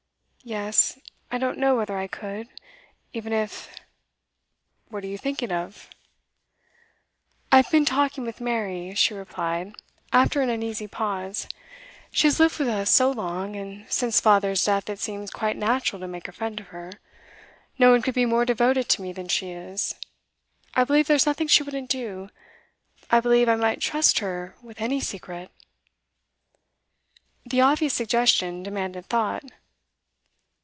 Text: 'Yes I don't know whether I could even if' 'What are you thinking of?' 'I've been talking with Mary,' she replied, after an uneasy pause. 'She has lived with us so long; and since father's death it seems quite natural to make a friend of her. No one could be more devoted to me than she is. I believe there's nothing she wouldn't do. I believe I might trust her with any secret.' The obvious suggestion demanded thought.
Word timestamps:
'Yes 0.43 0.97
I 1.29 1.37
don't 1.37 1.59
know 1.59 1.75
whether 1.75 1.95
I 1.99 2.07
could 2.07 2.49
even 3.13 3.31
if' 3.31 3.75
'What 4.89 5.03
are 5.03 5.07
you 5.07 5.17
thinking 5.19 5.51
of?' 5.51 5.87
'I've 7.51 7.69
been 7.69 7.85
talking 7.85 8.23
with 8.25 8.41
Mary,' 8.41 8.95
she 8.95 9.13
replied, 9.13 9.75
after 10.11 10.41
an 10.41 10.49
uneasy 10.49 10.87
pause. 10.87 11.47
'She 12.11 12.25
has 12.25 12.39
lived 12.39 12.57
with 12.57 12.69
us 12.69 12.89
so 12.89 13.11
long; 13.11 13.55
and 13.55 13.85
since 13.91 14.19
father's 14.19 14.65
death 14.65 14.89
it 14.89 14.97
seems 14.97 15.29
quite 15.29 15.57
natural 15.57 15.99
to 15.99 16.07
make 16.07 16.27
a 16.27 16.31
friend 16.31 16.59
of 16.59 16.69
her. 16.69 16.93
No 17.77 17.91
one 17.91 18.01
could 18.01 18.15
be 18.15 18.25
more 18.25 18.43
devoted 18.43 18.89
to 18.89 19.03
me 19.03 19.13
than 19.13 19.27
she 19.27 19.51
is. 19.51 19.93
I 20.73 20.85
believe 20.85 21.05
there's 21.05 21.27
nothing 21.27 21.49
she 21.49 21.61
wouldn't 21.61 21.87
do. 21.91 22.29
I 23.11 23.19
believe 23.19 23.47
I 23.47 23.55
might 23.57 23.79
trust 23.79 24.17
her 24.19 24.55
with 24.63 24.81
any 24.81 25.01
secret.' 25.01 25.51
The 27.45 27.61
obvious 27.61 27.93
suggestion 27.93 28.63
demanded 28.63 29.05
thought. 29.05 29.43